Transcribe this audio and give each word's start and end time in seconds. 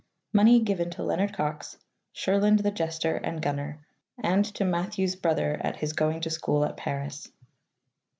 Money 0.33 0.59
given 0.59 0.89
to 0.89 1.03
Leonard 1.03 1.31
Cox, 1.31 1.77
Shurland 2.11 2.63
the 2.63 2.71
jester 2.71 3.17
and 3.17 3.39
gunner, 3.39 3.85
and 4.17 4.43
to 4.55 4.65
Matthew's 4.65 5.15
brother 5.15 5.59
at 5.63 5.75
his 5.77 5.93
going 5.93 6.21
to 6.21 6.31
school 6.31 6.65
at 6.65 6.75
Paris." 6.75 7.31